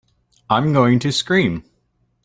I'm 0.49 0.73
going 0.73 0.97
to 0.97 1.11
scream! 1.11 1.63